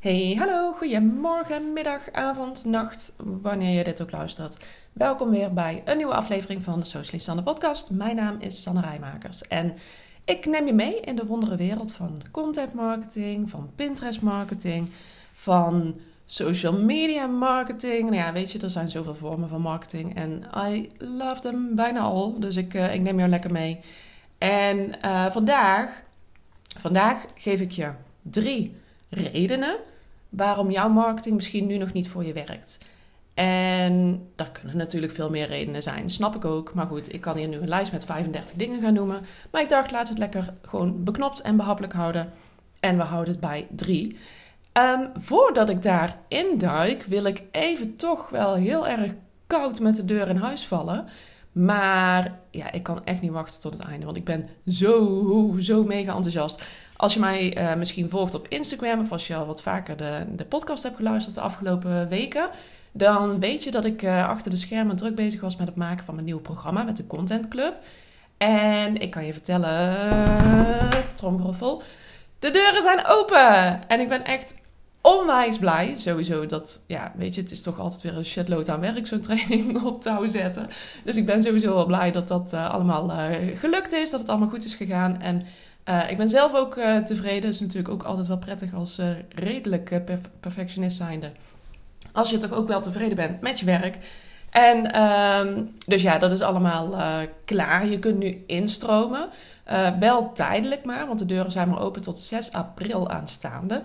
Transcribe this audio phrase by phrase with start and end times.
[0.00, 4.56] Hey, hallo, goedemorgen, middag, avond, nacht, wanneer je dit ook luistert.
[4.92, 7.90] Welkom weer bij een nieuwe aflevering van de Socialist podcast.
[7.90, 9.74] Mijn naam is Sanne Rijmakers en
[10.24, 14.90] ik neem je mee in de wondere wereld van content marketing, van Pinterest marketing,
[15.32, 18.02] van social media marketing.
[18.02, 22.00] Nou ja, weet je, er zijn zoveel vormen van marketing en I love them bijna
[22.00, 22.38] al.
[22.38, 23.80] Dus ik, uh, ik neem jou lekker mee.
[24.38, 26.02] En uh, vandaag,
[26.78, 27.90] vandaag geef ik je
[28.22, 28.79] drie
[29.10, 29.76] redenen
[30.28, 32.78] waarom jouw marketing misschien nu nog niet voor je werkt.
[33.34, 36.74] En daar kunnen natuurlijk veel meer redenen zijn, snap ik ook.
[36.74, 39.20] Maar goed, ik kan hier nu een lijst met 35 dingen gaan noemen.
[39.50, 42.32] Maar ik dacht, laten we het lekker gewoon beknopt en behappelijk houden.
[42.80, 44.18] En we houden het bij drie.
[44.72, 49.12] Um, voordat ik daarin duik, wil ik even toch wel heel erg
[49.46, 51.06] koud met de deur in huis vallen.
[51.52, 55.84] Maar ja, ik kan echt niet wachten tot het einde, want ik ben zo, zo
[55.84, 56.62] mega enthousiast.
[57.00, 60.24] Als je mij uh, misschien volgt op Instagram of als je al wat vaker de,
[60.36, 62.50] de podcast hebt geluisterd de afgelopen weken,
[62.92, 66.04] dan weet je dat ik uh, achter de schermen druk bezig was met het maken
[66.04, 67.74] van mijn nieuwe programma met de Content Club.
[68.36, 69.96] En ik kan je vertellen,
[71.14, 71.82] tromgeroffel,
[72.38, 73.88] de deuren zijn open!
[73.88, 74.56] En ik ben echt
[75.00, 75.94] onwijs blij.
[75.96, 79.20] Sowieso dat, ja, weet je, het is toch altijd weer een shitload aan werk, zo'n
[79.30, 80.68] training op touw zetten.
[81.04, 83.12] Dus ik ben sowieso wel blij dat dat uh, allemaal
[83.54, 85.20] gelukt is, dat het allemaal goed is gegaan.
[85.20, 85.42] En
[85.90, 86.74] uh, ik ben zelf ook
[87.04, 87.44] tevreden.
[87.44, 91.30] Het is natuurlijk ook altijd wel prettig als redelijk perf perfectionist zijnde.
[92.12, 93.96] Als je toch ook wel tevreden bent met je werk.
[94.50, 96.96] En ehm, dus ja, dat is allemaal
[97.44, 97.86] klaar.
[97.86, 99.28] Je kunt nu instromen.
[100.00, 103.82] wel tijdelijk maar, want de deuren zijn maar open tot 6 april aanstaande.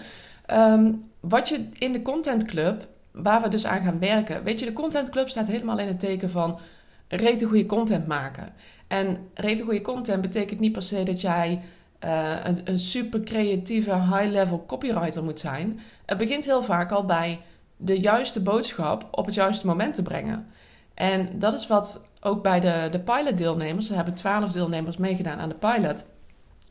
[0.53, 4.43] Um, wat je in de Content Club, waar we dus aan gaan werken.
[4.43, 6.59] Weet je, de Content Club staat helemaal in het teken van
[7.07, 8.53] rete goede content maken.
[8.87, 11.61] En rete goede content betekent niet per se dat jij
[12.03, 15.79] uh, een, super creatieve, high-level copywriter moet zijn.
[16.05, 17.41] Het begint heel vaak al bij
[17.77, 20.47] de juiste boodschap op het juiste moment te brengen.
[20.93, 25.50] En dat is wat ook bij de, de pilot-deelnemers, er hebben twaalf deelnemers meegedaan aan
[25.50, 26.06] de pilot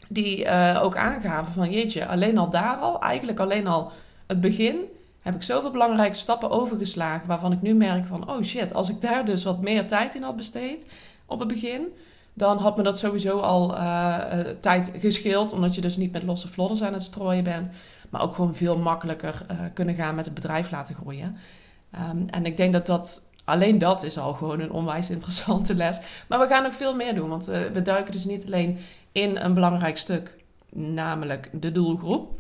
[0.08, 3.92] die uh, ook aangaven van jeetje, alleen al daar al, eigenlijk alleen al
[4.26, 4.76] het begin,
[5.20, 9.00] heb ik zoveel belangrijke stappen overgeslagen waarvan ik nu merk van oh shit, als ik
[9.00, 10.90] daar dus wat meer tijd in had besteed
[11.26, 11.92] op het begin,
[12.34, 16.48] dan had me dat sowieso al uh, tijd gescheeld, omdat je dus niet met losse
[16.48, 17.68] vlodders aan het strooien bent,
[18.10, 21.36] maar ook gewoon veel makkelijker uh, kunnen gaan met het bedrijf laten groeien.
[22.10, 25.98] Um, en ik denk dat dat alleen dat is al gewoon een onwijs interessante les.
[26.28, 28.78] Maar we gaan ook veel meer doen, want we duiken dus niet alleen
[29.12, 30.36] in een belangrijk stuk,
[30.72, 32.32] namelijk de doelgroep.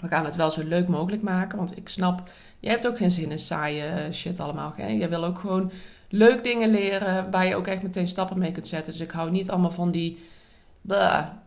[0.00, 2.30] We gaan het wel zo leuk mogelijk maken, want ik snap,
[2.60, 4.74] je hebt ook geen zin in saaie shit allemaal.
[4.76, 5.70] Je wil ook gewoon
[6.08, 8.92] leuk dingen leren waar je ook echt meteen stappen mee kunt zetten.
[8.92, 10.18] Dus ik hou niet allemaal van die,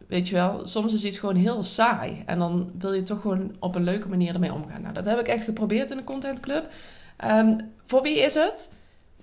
[0.08, 2.24] weet je wel, soms is iets gewoon heel saai.
[2.26, 4.82] En dan wil je toch gewoon op een leuke manier ermee omgaan.
[4.82, 6.72] Nou, dat heb ik echt geprobeerd in de Content Club.
[7.26, 8.74] Um, voor wie is het?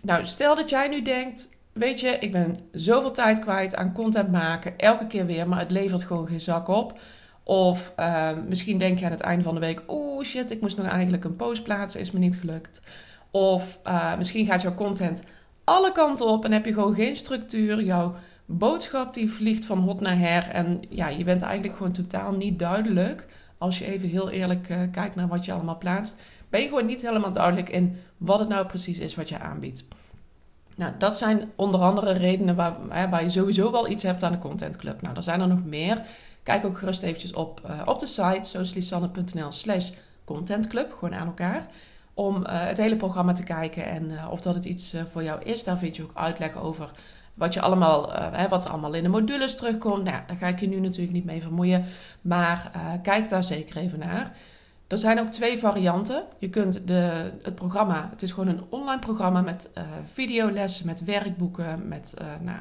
[0.00, 4.30] Nou, stel dat jij nu denkt, weet je, ik ben zoveel tijd kwijt aan content
[4.30, 6.98] maken, elke keer weer, maar het levert gewoon geen zak op.
[7.42, 10.76] Of uh, misschien denk je aan het einde van de week, oh shit, ik moest
[10.76, 12.80] nog eigenlijk een post plaatsen, is me niet gelukt.
[13.30, 15.22] Of uh, misschien gaat jouw content
[15.68, 17.82] alle kanten op en heb je gewoon geen structuur.
[17.82, 18.14] Jouw
[18.46, 22.58] boodschap die vliegt van hot naar her en ja, je bent eigenlijk gewoon totaal niet
[22.58, 23.26] duidelijk.
[23.58, 26.86] Als je even heel eerlijk uh, kijkt naar wat je allemaal plaatst, ben je gewoon
[26.86, 29.84] niet helemaal duidelijk in wat het nou precies is wat je aanbiedt.
[30.76, 32.76] Nou, dat zijn onder andere redenen waar,
[33.10, 35.02] waar je sowieso wel iets hebt aan de Content Club.
[35.02, 36.02] Nou, er zijn er nog meer.
[36.42, 39.90] Kijk ook gerust eventjes op, uh, op de site socialisanne.nl slash
[40.24, 41.66] contentclub, gewoon aan elkaar.
[42.18, 45.42] Om uh, het hele programma te kijken en uh, of dat het iets voor jou
[45.42, 45.64] is.
[45.64, 46.90] Daar vind je ook uitleg over
[47.34, 48.12] wat, je allemaal,
[48.48, 50.04] wat er allemaal in de modules terugkomt.
[50.04, 51.84] Nou, daar ga ik je nu natuurlijk niet mee vermoeien.
[52.20, 52.70] Maar
[53.02, 54.32] kijk daar zeker even naar.
[54.86, 56.24] Er zijn ook twee varianten.
[56.38, 61.04] Je kunt de, het programma, het is gewoon een online programma met uh, videolessen, met
[61.04, 62.60] werkboeken, met nou,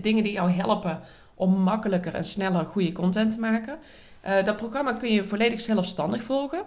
[0.00, 1.00] dingen die jou helpen
[1.34, 3.78] om makkelijker en sneller goede content te maken.
[4.44, 6.62] dat programma kun je volledig zelfstandig volgen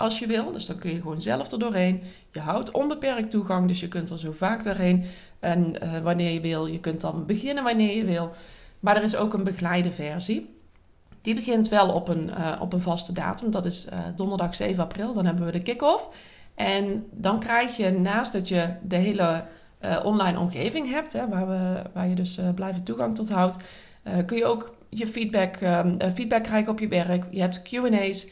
[0.00, 0.52] als je wil.
[0.52, 2.02] Dus dan kun je gewoon zelf er doorheen.
[2.32, 5.04] Je houdt onbeperkt toegang, dus je kunt er zo vaak doorheen
[5.40, 6.66] en wanneer je wil.
[6.66, 8.30] Je kunt dan beginnen wanneer je wil.
[8.80, 10.58] Maar er is ook een begeleide versie.
[11.22, 13.50] Die begint wel op een, uh, op een vaste datum.
[13.50, 15.12] Dat is uh, donderdag 7 april.
[15.12, 16.08] Dan hebben we de kick-off.
[16.54, 19.44] En dan krijg je naast dat je de hele
[20.04, 23.56] online omgeving hebt, hè, waar, we, waar je dus blijvend toegang tot houdt,
[24.26, 25.56] kun je ook je feedback,
[26.14, 27.24] feedback krijgen op je werk.
[27.30, 28.26] Je hebt QA's,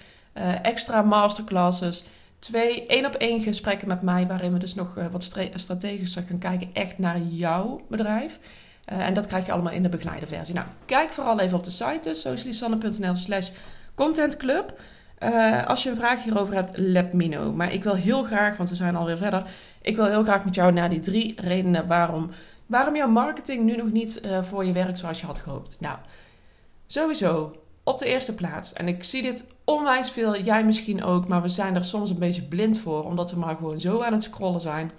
[0.62, 2.04] extra masterclasses,
[2.38, 6.70] twee één op één gesprekken met mij, waarin we dus nog wat strategischer gaan kijken,
[6.72, 8.38] echt naar jouw bedrijf.
[8.92, 10.54] Uh, en dat krijg je allemaal in de begeleide versie.
[10.54, 13.50] Nou, kijk vooral even op de site, dus socialisanne.nl slash
[13.94, 14.80] contentclub.
[15.22, 17.54] Uh, als je een vraag hierover hebt, let me know.
[17.54, 19.42] Maar ik wil heel graag, want we zijn alweer verder.
[19.82, 22.30] Ik wil heel graag met jou naar die drie redenen waarom,
[22.66, 25.76] waarom jouw marketing nu nog niet voor je werkt zoals je had gehoopt.
[25.80, 25.96] Nou,
[26.86, 27.56] sowieso
[27.88, 28.73] op de eerste plaats.
[28.73, 32.19] En ik zie dit onwijs veel, jij misschien ook, maar we zijn er soms een
[32.19, 34.93] beetje blind voor, omdat we maar gewoon zo aan het scrollen zijn.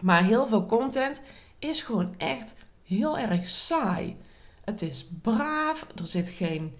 [0.00, 1.22] Maar heel veel content
[1.58, 4.16] is gewoon echt heel erg saai.
[4.64, 6.74] Het is braaf, er zit geen.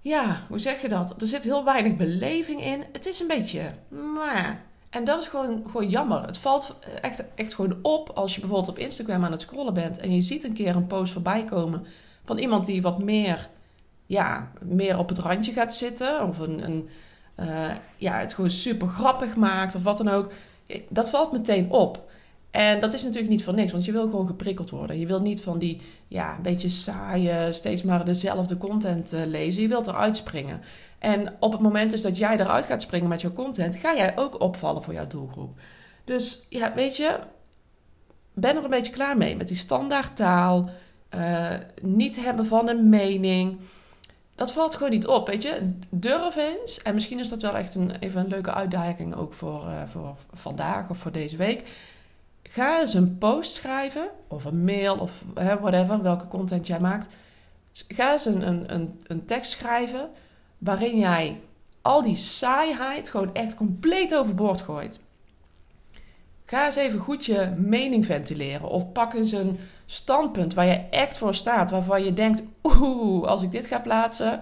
[0.00, 1.20] Ja, hoe zeg je dat?
[1.20, 2.84] Er zit heel weinig beleving in.
[2.92, 3.74] Het is een beetje.
[3.88, 4.66] Maar.
[4.90, 6.22] En dat is gewoon, gewoon jammer.
[6.26, 9.98] Het valt echt, echt gewoon op als je bijvoorbeeld op Instagram aan het scrollen bent
[9.98, 11.86] en je ziet een keer een post voorbij komen
[12.24, 13.48] van iemand die wat meer,
[14.08, 16.28] ja, meer op het randje gaat zitten.
[16.28, 16.88] Of een, een
[17.40, 20.32] uh, ja, het gewoon super grappig maakt of wat dan ook.
[20.88, 22.10] Dat valt meteen op.
[22.50, 24.98] En dat is natuurlijk niet voor niks, want je wil gewoon geprikkeld worden.
[24.98, 29.62] Je wil niet van die ja, een beetje saaie, steeds maar dezelfde content uh, lezen.
[29.62, 30.60] Je wilt eruit springen.
[30.98, 34.16] En op het moment dus dat jij eruit gaat springen met jouw content, ga jij
[34.16, 35.58] ook opvallen voor jouw doelgroep.
[36.04, 37.18] Dus ja, weet je,
[38.34, 40.70] ben er een beetje klaar mee met die standaard taal.
[41.14, 43.58] Uh, niet hebben van een mening.
[44.38, 45.72] Dat valt gewoon niet op, weet je.
[45.88, 49.64] Durf eens, en misschien is dat wel echt een, even een leuke uitdaging ook voor,
[49.66, 51.64] uh, voor vandaag of voor deze week
[52.50, 57.14] Ga eens een post schrijven, of een mail, of whatever, welke content jij maakt.
[57.72, 60.10] Ga eens een, een, een, een tekst schrijven
[60.58, 61.40] waarin jij
[61.82, 65.00] al die saaiheid gewoon echt compleet overboord gooit.
[66.44, 68.68] Ga eens even goed je mening ventileren.
[68.68, 69.58] Of pak eens een
[69.90, 71.70] standpunt waar je echt voor staat.
[71.70, 74.40] Waarvan je denkt, oeh, als ik dit ga plaatsen,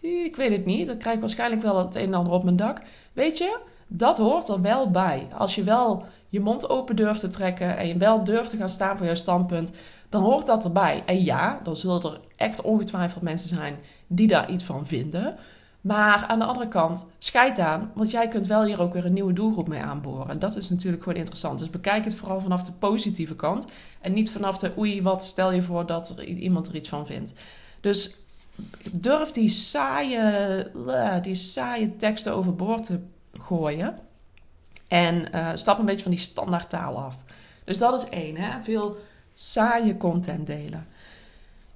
[0.00, 0.86] ik weet het niet.
[0.86, 2.78] Dan krijg ik waarschijnlijk wel het een en ander op mijn dak.
[3.12, 5.26] Weet je, dat hoort er wel bij.
[5.38, 8.68] Als je wel je mond open durft te trekken en je wel durft te gaan
[8.68, 9.72] staan voor jouw standpunt,
[10.08, 11.02] dan hoort dat erbij.
[11.06, 13.76] En ja, dan zullen er echt ongetwijfeld mensen zijn
[14.06, 15.36] die daar iets van vinden.
[15.82, 19.12] Maar aan de andere kant, scheid aan, want jij kunt wel hier ook weer een
[19.12, 20.28] nieuwe doelgroep mee aanboren.
[20.28, 21.58] En dat is natuurlijk gewoon interessant.
[21.58, 23.66] Dus bekijk het vooral vanaf de positieve kant
[24.00, 27.06] en niet vanaf de oei, wat stel je voor dat er iemand er iets van
[27.06, 27.32] vindt.
[27.80, 28.14] Dus
[28.92, 30.70] durf die saaie,
[31.22, 33.00] die saaie teksten overboord te
[33.40, 33.98] gooien.
[34.88, 37.16] En uh, stap een beetje van die standaardtaal af.
[37.64, 38.62] Dus dat is één, hè?
[38.62, 38.96] veel
[39.34, 40.86] saaie content delen.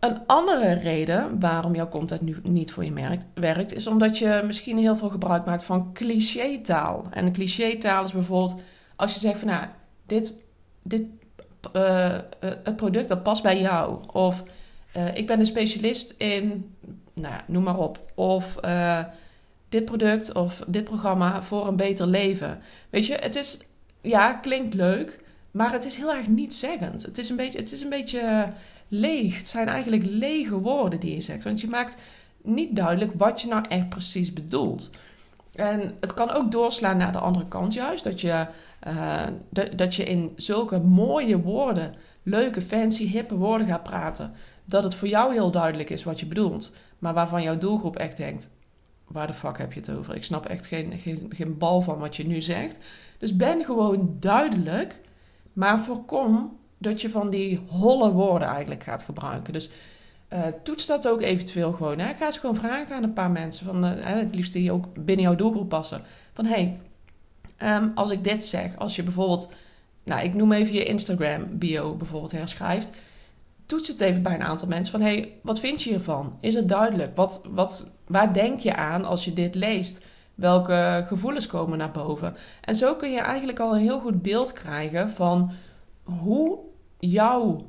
[0.01, 4.43] Een andere reden waarom jouw content nu niet voor je merkt, werkt, is omdat je
[4.47, 7.07] misschien heel veel gebruik maakt van clichétaal.
[7.11, 8.61] En clichétaal is bijvoorbeeld
[8.97, 9.67] als je zegt van nou,
[10.07, 10.35] dit,
[10.83, 11.03] dit
[11.73, 14.01] uh, het product dat past bij jou.
[14.13, 14.43] Of
[14.97, 16.75] uh, ik ben een specialist in,
[17.13, 18.13] nou noem maar op.
[18.15, 18.59] Of
[19.69, 22.61] dit product of dit programma voor een beter leven.
[22.91, 23.59] Weet je, het is,
[24.01, 25.21] ja, klinkt leuk,
[25.51, 27.03] maar het is heel erg niet zeggend.
[27.03, 28.53] Het is een beetje, het is een beetje
[28.89, 29.37] leeg.
[29.37, 31.45] Het zijn eigenlijk lege woorden die je zegt.
[31.45, 31.97] Want je maakt
[32.43, 34.91] niet duidelijk wat je nou echt precies bedoelt.
[35.55, 38.05] En het kan ook doorslaan naar de andere kant juist.
[38.05, 38.47] Dat je,
[38.87, 39.27] uh,
[39.77, 44.33] dat je in zulke mooie woorden, leuke, fancy, hippe woorden gaat praten.
[44.65, 46.75] Dat het voor jou heel duidelijk is wat je bedoelt.
[46.99, 48.51] Maar waarvan jouw doelgroep echt denkt:
[49.07, 50.15] waar de fuck heb je het over?
[50.15, 52.81] Ik snap echt geen, geen, geen bal van wat je nu zegt.
[53.19, 55.01] Dus ben gewoon duidelijk,
[55.53, 59.53] maar voorkom dat je van die holle woorden eigenlijk gaat gebruiken.
[59.53, 59.71] Dus
[60.33, 61.99] uh, toets dat ook eventueel gewoon.
[61.99, 62.15] Hè?
[62.15, 65.25] Ga eens gewoon vragen aan een paar mensen, van, uh, het liefst die ook binnen
[65.25, 66.03] jouw doelgroep passen.
[66.33, 66.81] Van hey,
[67.63, 69.53] um, als ik dit zeg, als je bijvoorbeeld,
[70.05, 72.93] nou ik noem even je Instagram bio bijvoorbeeld herschrijft
[73.67, 76.37] toets het even bij een aantal mensen van hey, wat vind je hiervan?
[76.41, 77.17] Is het duidelijk?
[77.17, 80.05] Wat, wat, waar denk je aan als je dit leest?
[80.35, 82.37] Welke gevoelens komen naar boven?
[82.61, 85.53] En zo kun je eigenlijk al een heel goed beeld krijgen van
[86.07, 86.59] hoe
[86.99, 87.67] jouw,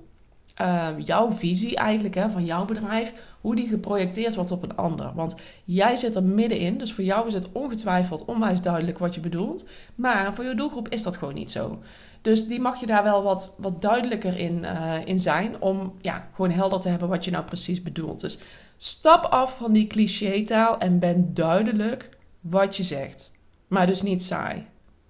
[0.62, 5.12] uh, jouw visie eigenlijk hè, van jouw bedrijf, hoe die geprojecteerd wordt op een ander.
[5.15, 9.22] Want jij zit er middenin, dus voor jou is het ongetwijfeld onwijs duidelijk wat je
[9.22, 9.65] bedoelt.
[9.96, 11.79] Maar voor je doelgroep is dat gewoon niet zo.
[12.22, 15.62] Dus die mag je daar wel wat, wat duidelijker in, uh, in zijn.
[15.62, 18.20] Om ja, gewoon helder te hebben wat je nou precies bedoelt.
[18.20, 18.39] Dus
[18.77, 23.32] stap af van die clichétaal en ben duidelijk wat je zegt.
[23.67, 24.65] Maar dus niet saai.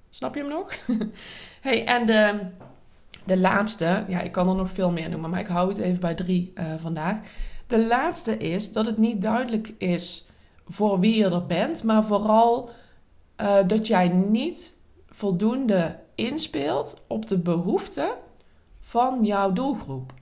[0.10, 0.74] Snap je hem nog?
[1.68, 2.40] hey, en de,
[3.28, 6.00] de laatste, ja, ik kan er nog veel meer noemen, maar ik hou het even
[6.00, 7.20] bij drie uh, vandaag.
[7.68, 10.30] De laatste is dat het niet duidelijk is
[10.68, 12.70] voor wie je er bent, maar vooral
[13.42, 14.78] uh, dat jij niet
[15.10, 18.10] voldoende inspeelt op de behoeften
[18.80, 20.14] van jouw doelgroep.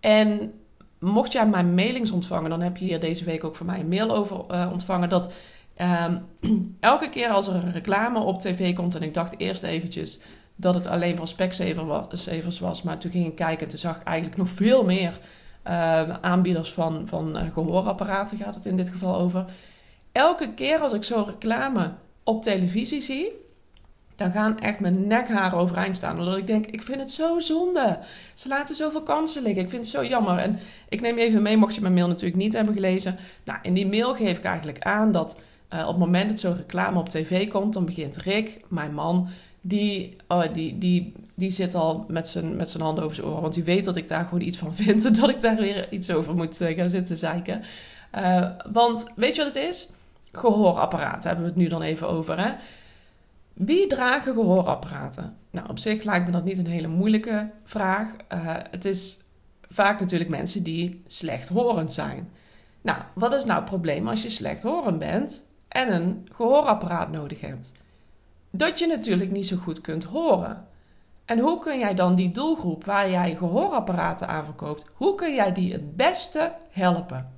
[0.00, 0.52] En
[0.98, 3.88] mocht jij mijn mailings ontvangen, dan heb je hier deze week ook van mij een
[3.88, 5.08] mail over uh, ontvangen.
[5.08, 5.32] Dat
[5.80, 6.26] um,
[6.80, 10.20] elke keer als er een reclame op tv komt, en ik dacht eerst eventjes
[10.60, 14.02] dat het alleen voor Specsavers was, maar toen ging ik kijken en toen zag ik
[14.02, 15.18] eigenlijk nog veel meer
[15.66, 19.44] uh, aanbieders van, van uh, gehoorapparaten, gaat het in dit geval over.
[20.12, 21.92] elke keer als ik zo'n reclame
[22.24, 23.32] op televisie zie,
[24.16, 26.18] dan gaan echt mijn nekharen overeind staan.
[26.18, 27.98] Omdat ik denk, ik vind het zo zonde.
[28.34, 29.62] Ze laten zoveel kansen liggen.
[29.62, 30.38] Ik vind het zo jammer.
[30.38, 33.16] En ik neem even mee, mocht je mijn mail natuurlijk niet hebben gelezen.
[33.44, 35.40] Nou, in die mail geef ik eigenlijk aan dat
[35.74, 39.28] uh, op het moment dat zo'n reclame op tv komt, dan begint Rick, mijn man,
[39.60, 43.42] die, oh, die, die, die zit al met zijn, met zijn handen over zijn oren.
[43.42, 45.04] Want die weet dat ik daar gewoon iets van vind.
[45.04, 47.62] En dat ik daar weer iets over moet uh, gaan zitten zeiken.
[48.18, 49.90] Uh, want weet je wat het is?
[50.32, 52.38] Gehoorapparaat hebben we het nu dan even over.
[52.38, 52.52] Hè?
[53.52, 55.36] Wie dragen gehoorapparaten?
[55.50, 58.08] Nou, op zich lijkt me dat niet een hele moeilijke vraag.
[58.32, 59.18] Uh, het is
[59.68, 62.30] vaak natuurlijk mensen die slechthorend zijn.
[62.80, 67.72] Nou, wat is nou het probleem als je slechthorend bent en een gehoorapparaat nodig hebt?
[68.50, 70.66] Dat je natuurlijk niet zo goed kunt horen.
[71.24, 75.52] En hoe kun jij dan die doelgroep waar jij gehoorapparaten aan verkoopt, hoe kun jij
[75.52, 77.32] die het beste helpen?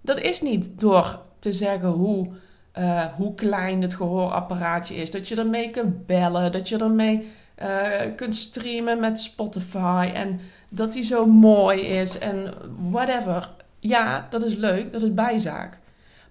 [0.00, 2.32] Dat is niet door te zeggen hoe
[2.78, 5.10] uh, hoe klein het gehoorapparaatje is.
[5.10, 7.28] Dat je ermee kunt bellen, dat je ermee
[7.62, 12.54] uh, kunt streamen met Spotify en dat die zo mooi is en
[12.90, 13.50] whatever.
[13.80, 15.78] Ja, dat is leuk, dat is bijzaak.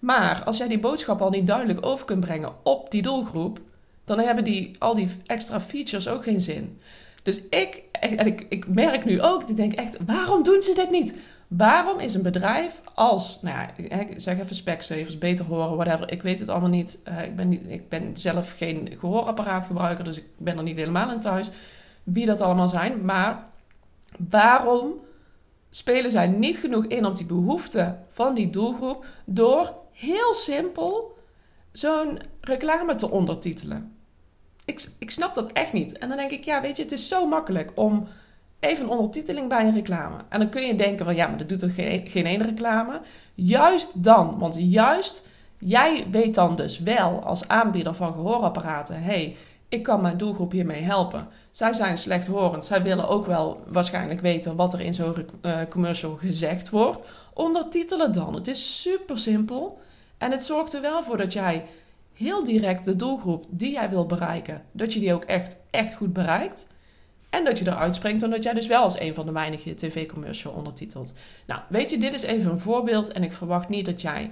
[0.03, 3.59] Maar als jij die boodschap al niet duidelijk over kunt brengen op die doelgroep,
[4.03, 6.79] dan hebben die, al die extra features ook geen zin.
[7.21, 10.91] Dus ik, en ik, ik merk nu ook, ik denk echt, waarom doen ze dit
[10.91, 11.17] niet?
[11.47, 16.21] Waarom is een bedrijf als, nou ja, ik zeg even Specsavers, beter horen, whatever, ik
[16.21, 16.99] weet het allemaal niet.
[17.07, 21.11] Uh, ik, ben niet ik ben zelf geen gehoorapparaatgebruiker, dus ik ben er niet helemaal
[21.11, 21.49] in thuis
[22.03, 23.05] wie dat allemaal zijn.
[23.05, 23.45] Maar
[24.29, 24.93] waarom
[25.69, 31.17] spelen zij niet genoeg in op die behoeften van die doelgroep door heel simpel
[31.71, 33.95] zo'n reclame te ondertitelen?
[34.65, 35.97] Ik, ik snap dat echt niet.
[35.97, 38.07] En dan denk ik, ja, weet je, het is zo makkelijk om
[38.59, 40.17] even een ondertiteling bij een reclame.
[40.29, 43.01] En dan kun je denken van ja, maar dat doet toch geen, geen ene reclame?
[43.33, 49.35] Juist dan, want juist jij weet dan dus wel als aanbieder van gehoorapparaten, hey,
[49.73, 51.27] ik kan mijn doelgroep hiermee helpen.
[51.51, 52.65] Zij zijn slechthorend.
[52.65, 57.03] Zij willen ook wel waarschijnlijk weten wat er in zo'n uh, commercial gezegd wordt.
[57.33, 58.33] Ondertitelen dan.
[58.33, 59.79] Het is super simpel.
[60.17, 61.65] En het zorgt er wel voor dat jij
[62.13, 66.13] heel direct de doelgroep die jij wil bereiken, dat je die ook echt, echt goed
[66.13, 66.67] bereikt.
[67.29, 70.53] En dat je eruit springt omdat jij dus wel als een van de weinige tv-commercial
[70.53, 71.13] ondertitelt.
[71.47, 73.11] Nou, weet je, dit is even een voorbeeld.
[73.11, 74.31] En ik verwacht niet dat jij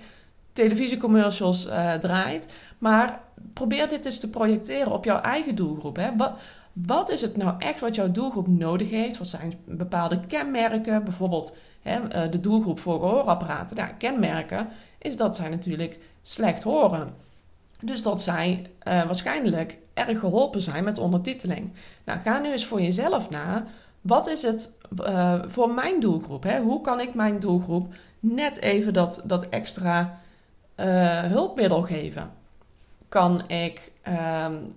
[0.54, 2.54] televisiecommercials uh, draait.
[2.78, 3.20] Maar
[3.54, 5.96] probeer dit eens te projecteren op jouw eigen doelgroep.
[5.96, 6.16] Hè?
[6.18, 6.34] Wat,
[6.74, 9.18] wat is het nou echt wat jouw doelgroep nodig heeft?
[9.18, 11.04] Wat zijn bepaalde kenmerken?
[11.04, 13.78] Bijvoorbeeld hè, eh, de doelgroep voor gehoorapparaten.
[13.78, 14.68] Nou, kenmerken
[14.98, 17.10] is dat zij natuurlijk slecht horen.
[17.84, 21.72] Dus dat zij uh, waarschijnlijk erg geholpen zijn met ondertiteling.
[22.06, 23.64] Nou, ga nu eens voor jezelf na.
[24.02, 24.78] Wat is het
[25.48, 26.44] voor mijn doelgroep?
[26.44, 26.60] Hè?
[26.60, 30.21] Hoe kan ik mijn doelgroep net even dat, dat extra
[30.82, 32.32] uh, hulpmiddel geven?
[33.10, 33.92] Kan ik,
[34.46, 34.74] um,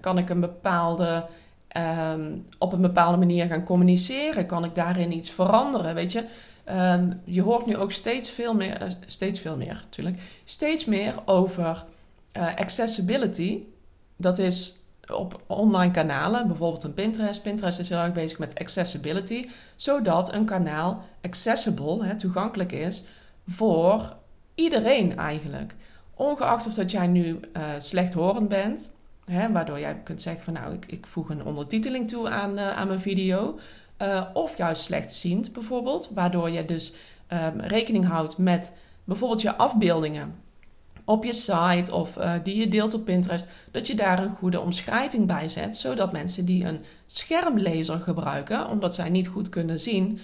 [0.00, 1.26] kan ik een bepaalde,
[2.08, 4.46] um, op een bepaalde manier gaan communiceren?
[4.46, 5.94] Kan ik daarin iets veranderen?
[5.94, 6.24] Weet je,
[6.70, 11.84] um, je hoort nu ook steeds veel meer, steeds veel meer natuurlijk, steeds meer over
[12.56, 13.62] accessibility,
[14.16, 17.42] dat is op online kanalen, bijvoorbeeld een Pinterest.
[17.42, 23.04] Pinterest is heel erg bezig met accessibility, zodat een kanaal accessible, hè, toegankelijk is
[23.48, 24.16] voor
[24.54, 25.74] iedereen eigenlijk.
[26.14, 30.74] Ongeacht of dat jij nu uh, slechthorend bent, hè, waardoor jij kunt zeggen van nou,
[30.74, 33.58] ik, ik voeg een ondertiteling toe aan, uh, aan mijn video.
[34.02, 36.94] Uh, of juist slechtziend bijvoorbeeld, waardoor je dus
[37.32, 38.72] um, rekening houdt met
[39.04, 40.34] bijvoorbeeld je afbeeldingen
[41.04, 45.26] op je site of die je deelt op Pinterest, dat je daar een goede omschrijving
[45.26, 50.18] bij zet, zodat mensen die een schermlezer gebruiken, omdat zij niet goed kunnen zien,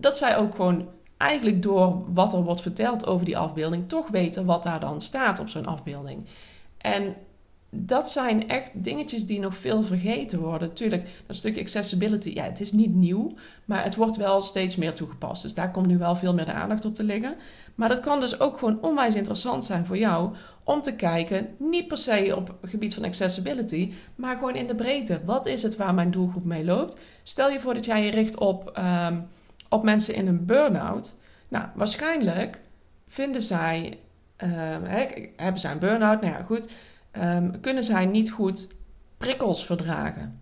[0.00, 0.88] dat zij ook gewoon
[1.24, 5.38] eigenlijk door wat er wordt verteld over die afbeelding, toch weten wat daar dan staat
[5.38, 6.24] op zo'n afbeelding.
[6.78, 7.14] En
[7.70, 10.72] dat zijn echt dingetjes die nog veel vergeten worden.
[10.72, 14.94] Tuurlijk, dat stukje accessibility, ja, het is niet nieuw, maar het wordt wel steeds meer
[14.94, 15.42] toegepast.
[15.42, 17.36] Dus daar komt nu wel veel meer de aandacht op te liggen.
[17.74, 21.88] Maar dat kan dus ook gewoon onwijs interessant zijn voor jou om te kijken, niet
[21.88, 25.20] per se op het gebied van accessibility, maar gewoon in de breedte.
[25.24, 26.96] Wat is het waar mijn doelgroep mee loopt?
[27.22, 29.26] Stel je voor dat jij je richt op, um,
[29.74, 31.16] op mensen in een burn-out.
[31.48, 32.60] Nou, waarschijnlijk
[33.08, 33.98] vinden zij,
[34.44, 34.50] uh,
[35.36, 36.20] hebben zij een burn-out?
[36.20, 36.68] Nou ja, goed
[37.12, 38.68] um, kunnen zij niet goed
[39.16, 40.38] prikkels verdragen.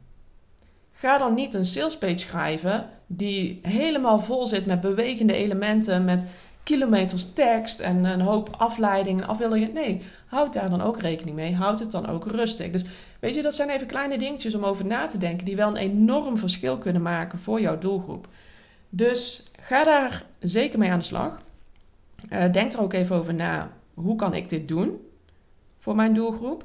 [0.90, 6.26] Ga dan niet een salespage schrijven die helemaal vol zit met bewegende elementen, met
[6.62, 9.72] kilometers tekst en een hoop afleidingen en afbeeldingen.
[9.72, 11.54] Nee, houd daar dan ook rekening mee.
[11.54, 12.70] Houd het dan ook rustig.
[12.70, 12.84] Dus
[13.20, 15.76] weet je, dat zijn even kleine dingetjes om over na te denken die wel een
[15.76, 18.28] enorm verschil kunnen maken voor jouw doelgroep.
[18.94, 21.40] Dus ga daar zeker mee aan de slag.
[22.30, 25.00] Uh, denk er ook even over na hoe kan ik dit doen
[25.78, 26.64] voor mijn doelgroep?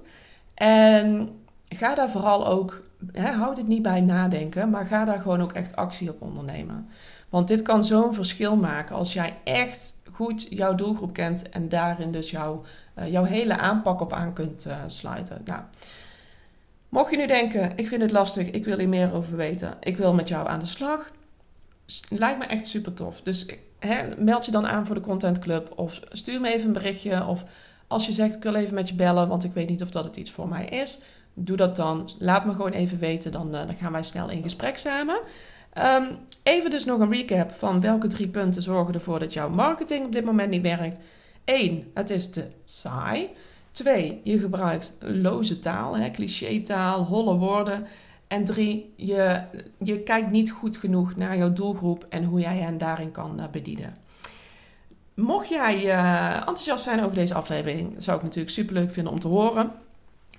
[0.53, 1.29] En
[1.69, 2.81] ga daar vooral ook,
[3.11, 6.89] hè, houd het niet bij nadenken, maar ga daar gewoon ook echt actie op ondernemen.
[7.29, 12.11] Want dit kan zo'n verschil maken als jij echt goed jouw doelgroep kent en daarin
[12.11, 12.61] dus jouw,
[12.99, 15.41] uh, jouw hele aanpak op aan kunt uh, sluiten.
[15.45, 15.61] Nou,
[16.89, 19.97] mocht je nu denken, ik vind het lastig, ik wil hier meer over weten, ik
[19.97, 21.11] wil met jou aan de slag,
[22.09, 23.21] lijkt me echt super tof.
[23.21, 23.45] Dus
[24.17, 27.43] meld je dan aan voor de Content Club of stuur me even een berichtje of
[27.87, 30.03] als je zegt ik wil even met je bellen, want ik weet niet of dat
[30.03, 30.99] het iets voor mij is,
[31.33, 32.09] doe dat dan.
[32.19, 35.19] Laat me gewoon even weten, dan, uh, dan gaan wij snel in gesprek samen.
[35.77, 40.05] Um, even dus nog een recap van welke drie punten zorgen ervoor dat jouw marketing
[40.05, 40.97] op dit moment niet werkt.
[41.45, 41.91] 1.
[41.93, 43.29] Het is te saai.
[43.71, 44.21] 2.
[44.23, 47.87] Je gebruikt loze taal, hè, cliché taal, holle woorden.
[48.27, 48.93] En 3.
[48.95, 49.41] Je,
[49.77, 53.47] je kijkt niet goed genoeg naar jouw doelgroep en hoe jij hen daarin kan uh,
[53.51, 53.95] bedienen.
[55.13, 59.19] Mocht jij uh, enthousiast zijn over deze aflevering, zou ik natuurlijk super leuk vinden om
[59.19, 59.71] te horen.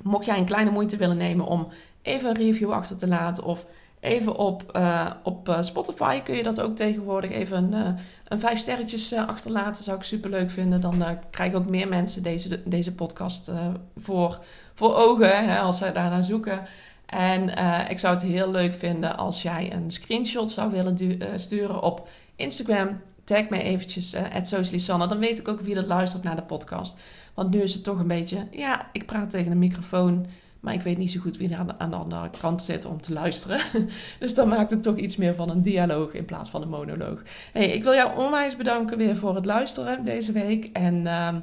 [0.03, 1.69] Mocht jij een kleine moeite willen nemen om
[2.03, 3.67] even een review achter te laten of
[4.01, 7.97] even op, uh, op Spotify kun je dat ook tegenwoordig even een,
[8.29, 9.85] een vijf sterretjes achterlaten.
[9.85, 10.81] Zou ik super leuk vinden.
[10.81, 13.51] Dan krijgen ook meer mensen deze, deze podcast
[13.97, 14.39] voor,
[14.75, 16.67] voor ogen hè, als zij daarnaar zoeken.
[17.09, 17.49] En
[17.91, 23.01] ik zou het heel leuk vinden als jij een screenshot zou willen sturen op Instagram.
[23.25, 26.99] Tag mij eventjes uh, Dan weet ik ook wie er luistert naar de podcast.
[27.35, 30.27] Want nu is het toch een beetje, ja, ik praat tegen een microfoon.
[30.61, 33.13] Maar ik weet niet zo goed wie er aan de, andere kant zit om te
[33.13, 33.61] luisteren.
[34.21, 37.23] dus dan maakt het toch iets meer van een dialoog in plaats van een monoloog.
[37.53, 40.65] Hey, ik wil jou onwijs bedanken weer voor het luisteren deze week.
[40.65, 41.35] En uh,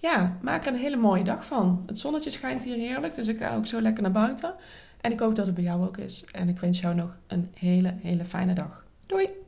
[0.00, 1.82] ja, maak er een hele mooie dag van.
[1.86, 4.54] Het zonnetje schijnt hier heerlijk, dus ik ga ook zo lekker naar buiten.
[5.04, 6.24] En ik hoop dat het bij jou ook is.
[6.32, 8.84] En ik wens jou nog een hele, hele fijne dag.
[9.06, 9.43] Doei!